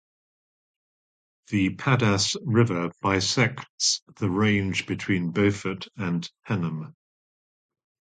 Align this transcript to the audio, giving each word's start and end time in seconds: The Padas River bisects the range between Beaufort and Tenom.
The 1.49 1.75
Padas 1.75 2.35
River 2.43 2.91
bisects 3.03 4.01
the 4.17 4.31
range 4.31 4.87
between 4.87 5.29
Beaufort 5.29 5.89
and 5.95 6.27
Tenom. 6.47 6.95